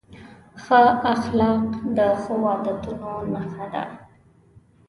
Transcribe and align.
ښه 0.63 0.81
اخلاق 1.13 1.65
د 1.97 1.99
ښو 2.21 2.33
عادتونو 2.51 3.11
نښه 3.33 3.65
ده. 3.73 3.83